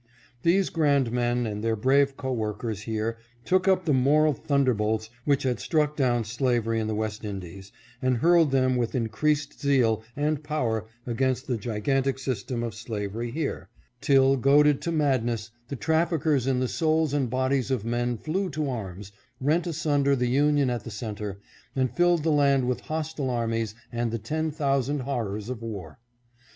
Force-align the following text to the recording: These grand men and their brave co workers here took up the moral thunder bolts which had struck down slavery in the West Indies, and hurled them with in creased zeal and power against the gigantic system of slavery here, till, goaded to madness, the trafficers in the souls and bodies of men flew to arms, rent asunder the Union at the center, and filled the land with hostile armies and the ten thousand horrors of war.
These 0.41 0.71
grand 0.71 1.11
men 1.11 1.45
and 1.45 1.63
their 1.63 1.75
brave 1.75 2.17
co 2.17 2.33
workers 2.33 2.81
here 2.81 3.19
took 3.45 3.67
up 3.67 3.85
the 3.85 3.93
moral 3.93 4.33
thunder 4.33 4.73
bolts 4.73 5.11
which 5.25 5.43
had 5.43 5.59
struck 5.59 5.95
down 5.95 6.25
slavery 6.25 6.79
in 6.79 6.87
the 6.87 6.95
West 6.95 7.23
Indies, 7.23 7.71
and 8.01 8.17
hurled 8.17 8.49
them 8.49 8.77
with 8.77 8.95
in 8.95 9.09
creased 9.09 9.61
zeal 9.61 10.01
and 10.15 10.43
power 10.43 10.85
against 11.05 11.45
the 11.45 11.55
gigantic 11.55 12.17
system 12.17 12.63
of 12.63 12.73
slavery 12.73 13.29
here, 13.29 13.69
till, 14.01 14.37
goaded 14.37 14.81
to 14.81 14.91
madness, 14.91 15.51
the 15.67 15.75
trafficers 15.75 16.47
in 16.47 16.59
the 16.59 16.67
souls 16.67 17.13
and 17.13 17.29
bodies 17.29 17.69
of 17.69 17.85
men 17.85 18.17
flew 18.17 18.49
to 18.49 18.67
arms, 18.71 19.11
rent 19.39 19.67
asunder 19.67 20.15
the 20.15 20.25
Union 20.29 20.71
at 20.71 20.83
the 20.83 20.89
center, 20.89 21.37
and 21.75 21.95
filled 21.95 22.23
the 22.23 22.31
land 22.31 22.67
with 22.67 22.79
hostile 22.81 23.29
armies 23.29 23.75
and 23.91 24.09
the 24.09 24.17
ten 24.17 24.49
thousand 24.49 25.01
horrors 25.01 25.47
of 25.47 25.61
war. 25.61 25.99